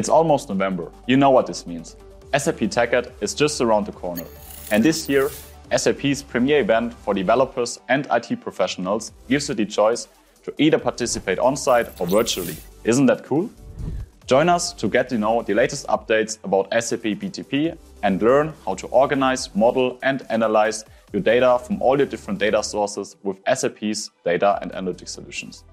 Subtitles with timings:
[0.00, 0.90] It's almost November.
[1.06, 1.94] You know what this means.
[2.34, 4.24] SAP TechEd is just around the corner.
[4.70, 5.28] And this year,
[5.76, 10.08] SAP's premier event for developers and IT professionals gives you the choice
[10.44, 12.56] to either participate on site or virtually.
[12.82, 13.50] Isn't that cool?
[14.24, 18.76] Join us to get to know the latest updates about SAP BTP and learn how
[18.76, 24.10] to organize, model, and analyze your data from all your different data sources with SAP's
[24.24, 25.64] data and analytics solutions.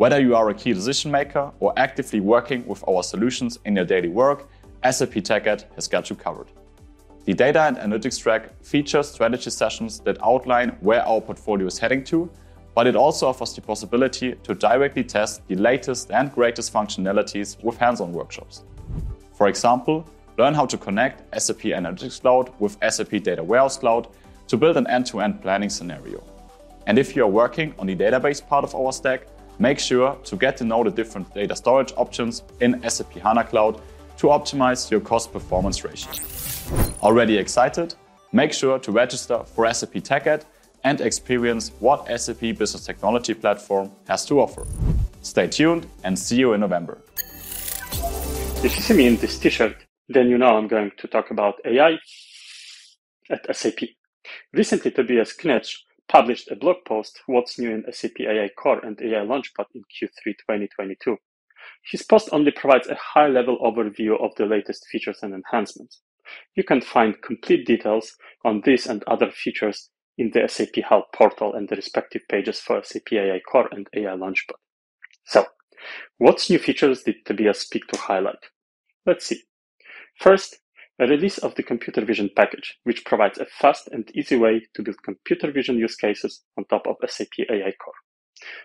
[0.00, 3.84] Whether you are a key decision maker or actively working with our solutions in your
[3.84, 4.48] daily work,
[4.82, 6.46] SAP TechEd has got you covered.
[7.26, 12.02] The Data and Analytics track features strategy sessions that outline where our portfolio is heading
[12.04, 12.30] to,
[12.74, 17.76] but it also offers the possibility to directly test the latest and greatest functionalities with
[17.76, 18.62] hands on workshops.
[19.34, 24.08] For example, learn how to connect SAP Analytics Cloud with SAP Data Warehouse Cloud
[24.48, 26.24] to build an end to end planning scenario.
[26.86, 29.26] And if you are working on the database part of our stack,
[29.60, 33.80] make sure to get to know the different data storage options in SAP HANA Cloud
[34.16, 36.10] to optimize your cost performance ratio.
[37.02, 37.94] Already excited?
[38.32, 40.44] Make sure to register for SAP TechEd
[40.82, 44.66] and experience what SAP Business Technology Platform has to offer.
[45.22, 46.98] Stay tuned and see you in November.
[48.64, 49.76] If you see me in this t-shirt,
[50.08, 51.98] then you know I'm going to talk about AI
[53.30, 53.80] at SAP.
[54.52, 55.76] Recently, Tobias Knietzsch
[56.10, 60.24] published a blog post, What's New in SAP AI Core and AI Launchpad in Q3
[60.24, 61.16] 2022.
[61.90, 66.02] His post only provides a high level overview of the latest features and enhancements.
[66.56, 71.54] You can find complete details on this and other features in the SAP Help portal
[71.54, 74.58] and the respective pages for SAP AI Core and AI Launchpad.
[75.26, 75.46] So,
[76.18, 78.50] what's new features did Tobias speak to highlight?
[79.06, 79.42] Let's see.
[80.18, 80.58] First,
[81.00, 84.82] a release of the computer vision package, which provides a fast and easy way to
[84.82, 87.94] build computer vision use cases on top of SAP AI Core.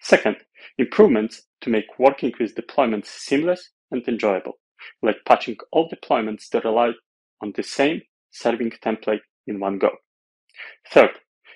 [0.00, 0.36] Second,
[0.76, 4.54] improvements to make working with deployments seamless and enjoyable,
[5.02, 6.90] like patching all deployments that rely
[7.40, 9.90] on the same serving template in one go.
[10.90, 11.10] Third,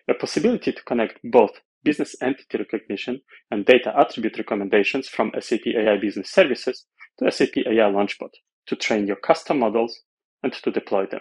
[0.08, 1.50] a possibility to connect both
[1.82, 3.20] business entity recognition
[3.50, 6.87] and data attribute recommendations from SAP AI Business Services
[7.19, 8.31] to SAP AI Launchpad
[8.66, 10.02] to train your custom models
[10.42, 11.20] and to deploy them.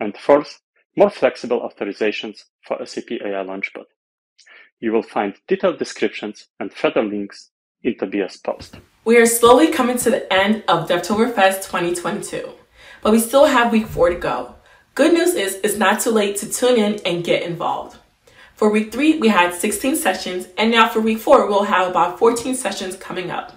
[0.00, 0.60] And fourth,
[0.96, 3.84] more flexible authorizations for SAP AI Launchpad.
[4.80, 7.50] You will find detailed descriptions and further links
[7.82, 8.76] in Tobias' post.
[9.04, 12.50] We are slowly coming to the end of DevToberfest 2022,
[13.02, 14.54] but we still have week four to go.
[14.94, 17.98] Good news is it's not too late to tune in and get involved.
[18.54, 22.18] For week three, we had 16 sessions, and now for week four, we'll have about
[22.18, 23.52] 14 sessions coming up.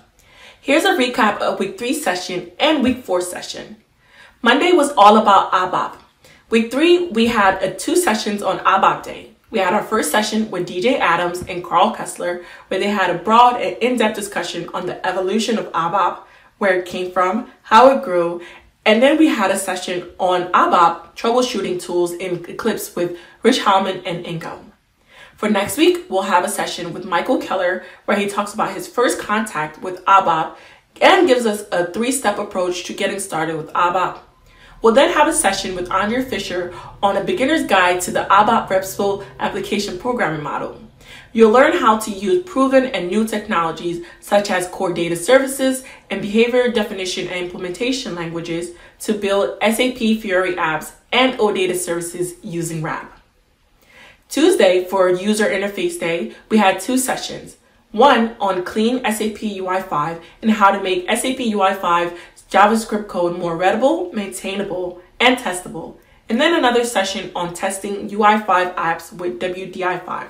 [0.61, 3.77] Here's a recap of week three session and week four session.
[4.41, 5.97] Monday was all about ABAP.
[6.49, 9.31] Week three, we had two sessions on ABAP Day.
[9.51, 13.17] We had our first session with DJ Adams and Karl Kessler, where they had a
[13.19, 16.19] broad and in-depth discussion on the evolution of ABAP,
[16.57, 18.41] where it came from, how it grew,
[18.85, 24.03] and then we had a session on ABAP troubleshooting tools in Eclipse with Rich Heilman
[24.05, 24.63] and Ingo.
[25.35, 28.87] For next week, we'll have a session with Michael Keller, where he talks about his
[28.87, 30.55] first contact with ABAP
[31.01, 34.19] and gives us a three-step approach to getting started with ABAP.
[34.81, 36.73] We'll then have a session with Andre Fischer
[37.03, 40.79] on a beginner's guide to the ABAP RESTful application programming model.
[41.33, 46.21] You'll learn how to use proven and new technologies such as core data services and
[46.21, 53.19] behavior definition and implementation languages to build SAP Fiori apps and OData services using RAP.
[54.29, 57.57] Tuesday, for User Interface Day, we had two sessions.
[57.91, 62.15] One on clean SAP UI5 and how to make SAP UI5
[62.49, 69.13] JavaScript code more readable, maintainable, and testable, and then another session on testing UI5 apps
[69.13, 70.27] with WDI5.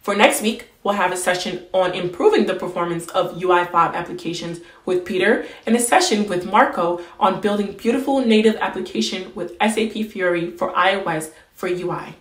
[0.00, 5.04] For next week, we'll have a session on improving the performance of UI5 applications with
[5.04, 10.72] Peter and a session with Marco on building beautiful native application with SAP Fiori for
[10.72, 12.16] iOS for UI.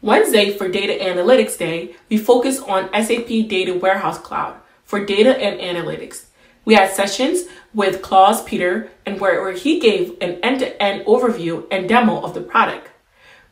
[0.00, 5.60] Wednesday for Data Analytics Day, we focus on SAP Data Warehouse Cloud for data and
[5.60, 6.24] analytics.
[6.68, 11.88] We had sessions with Klaus Peter and where, where he gave an end-to-end overview and
[11.88, 12.90] demo of the product.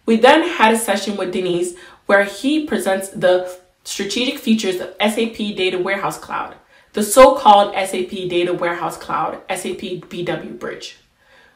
[0.05, 5.39] We then had a session with Denise where he presents the strategic features of SAP
[5.57, 6.57] Data Warehouse Cloud,
[6.93, 9.81] the so-called SAP Data Warehouse Cloud, SAP
[10.11, 10.99] BW Bridge.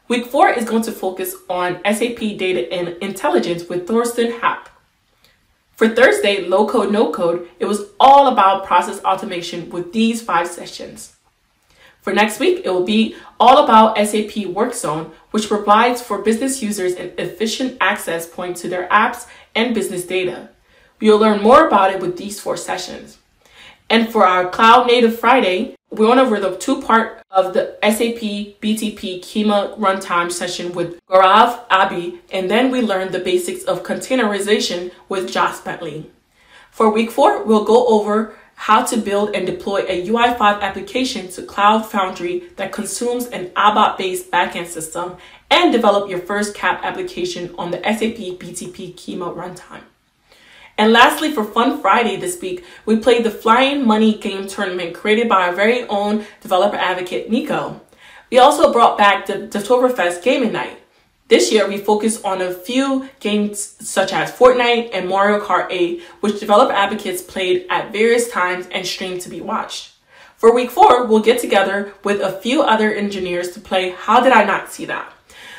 [0.08, 4.70] Week four is going to focus on SAP Data and Intelligence with Thorsten Happ.
[5.76, 10.48] For Thursday, low code, no code, it was all about process automation with these five
[10.48, 11.16] sessions.
[12.00, 16.94] For next week, it will be all about SAP WorkZone, which provides for business users
[16.94, 20.48] an efficient access point to their apps and business data.
[20.98, 23.18] You'll learn more about it with these four sessions.
[23.88, 28.22] And for our Cloud Native Friday, we went over the two part of the SAP
[28.62, 34.92] BTP Kyma runtime session with Gaurav Abbi, and then we learned the basics of containerization
[35.08, 36.10] with Josh Bentley.
[36.70, 41.42] For week four, we'll go over how to build and deploy a UI5 application to
[41.42, 45.16] Cloud Foundry that consumes an ABAP based backend system
[45.50, 49.80] and develop your first CAP application on the SAP BTP Kyma runtime.
[50.76, 55.26] And lastly, for Fun Friday this week, we played the Flying Money game tournament created
[55.26, 57.80] by our very own developer advocate, Nico.
[58.30, 60.78] We also brought back the Devtoberfest Gaming Night.
[61.30, 66.02] This year, we focused on a few games such as Fortnite and Mario Kart 8,
[66.18, 69.92] which developer advocates played at various times and streamed to be watched.
[70.36, 74.32] For week four, we'll get together with a few other engineers to play How Did
[74.32, 75.12] I Not See That?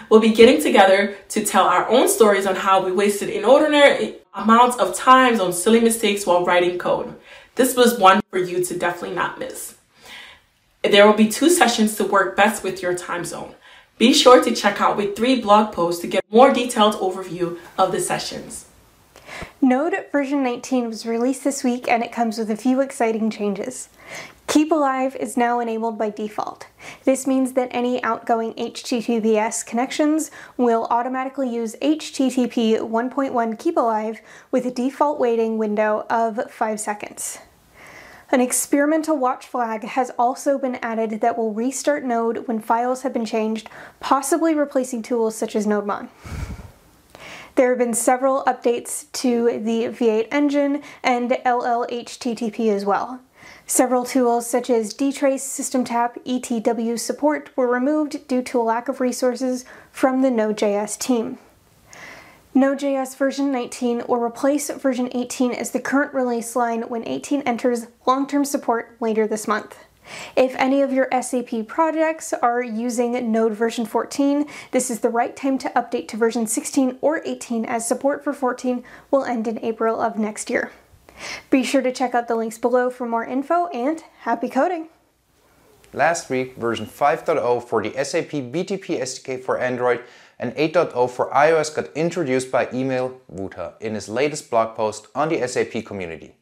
[0.09, 4.75] We'll be getting together to tell our own stories on how we wasted inordinate amounts
[4.75, 7.15] of times on silly mistakes while writing code.
[7.55, 9.75] This was one for you to definitely not miss.
[10.83, 13.55] There will be two sessions to work best with your time zone.
[14.01, 17.59] Be sure to check out week three blog posts to get a more detailed overview
[17.77, 18.65] of the sessions.
[19.61, 23.89] Node version 19 was released this week and it comes with a few exciting changes.
[24.47, 26.65] Keep Alive is now enabled by default.
[27.03, 34.19] This means that any outgoing HTTPS connections will automatically use HTTP 1.1 Keep Alive
[34.49, 37.37] with a default waiting window of 5 seconds.
[38.33, 43.11] An experimental watch flag has also been added that will restart Node when files have
[43.11, 43.69] been changed,
[43.99, 46.07] possibly replacing tools such as NodeMon.
[47.55, 53.19] There have been several updates to the V8 engine and LLHTTP as well.
[53.67, 59.01] Several tools such as dtrace, systemtap, ETW support were removed due to a lack of
[59.01, 61.37] resources from the Node.js team.
[62.53, 67.87] Node.js version 19 will replace version 18 as the current release line when 18 enters
[68.05, 69.77] long-term support later this month.
[70.35, 75.33] If any of your SAP projects are using Node version 14, this is the right
[75.33, 79.63] time to update to version 16 or 18 as support for 14 will end in
[79.63, 80.71] April of next year.
[81.49, 84.89] Be sure to check out the links below for more info and happy coding!
[85.93, 90.01] Last week, version 5.0 for the SAP BTP SDK for Android
[90.41, 95.29] and 8.0 for iOS got introduced by Emil Voutta in his latest blog post on
[95.29, 96.35] the SAP community.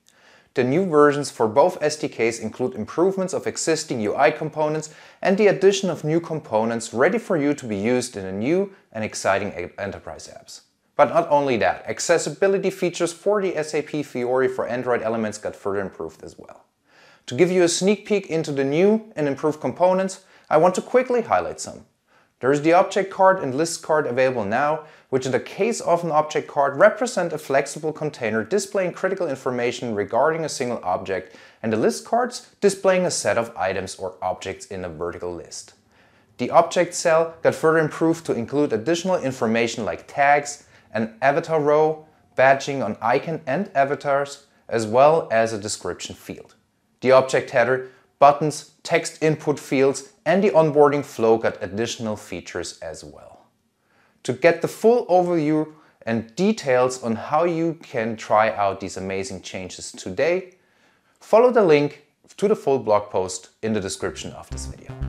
[0.54, 5.90] The new versions for both SDKs include improvements of existing UI components and the addition
[5.90, 10.28] of new components ready for you to be used in a new and exciting enterprise
[10.28, 10.62] apps.
[10.96, 15.82] But not only that, accessibility features for the SAP Fiori for Android elements got further
[15.82, 16.66] improved as well.
[17.28, 20.82] To give you a sneak peek into the new and improved components, I want to
[20.82, 21.86] quickly highlight some.
[22.40, 26.04] There is the object card and list card available now, which in the case of
[26.04, 31.74] an object card represent a flexible container displaying critical information regarding a single object and
[31.74, 35.74] the list cards displaying a set of items or objects in a vertical list.
[36.38, 42.06] The object cell got further improved to include additional information like tags, an avatar row,
[42.38, 46.56] badging on icon and avatars, as well as a description field.
[47.02, 53.04] The object header, buttons, text input fields, and the onboarding flow got additional features as
[53.04, 53.48] well.
[54.24, 55.74] To get the full overview
[56.06, 60.56] and details on how you can try out these amazing changes today,
[61.20, 62.06] follow the link
[62.38, 65.09] to the full blog post in the description of this video.